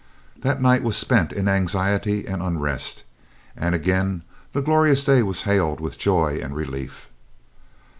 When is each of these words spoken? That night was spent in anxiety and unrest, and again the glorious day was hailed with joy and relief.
That 0.39 0.59
night 0.63 0.81
was 0.81 0.97
spent 0.97 1.31
in 1.31 1.47
anxiety 1.47 2.25
and 2.25 2.41
unrest, 2.41 3.03
and 3.55 3.75
again 3.75 4.23
the 4.51 4.63
glorious 4.63 5.03
day 5.05 5.21
was 5.21 5.43
hailed 5.43 5.79
with 5.79 5.99
joy 5.99 6.39
and 6.41 6.55
relief. 6.55 7.07